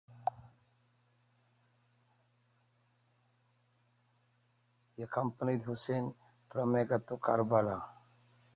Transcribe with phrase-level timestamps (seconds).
[4.97, 6.15] He accompanied Hussain
[6.49, 7.83] from Mecca to Karbala.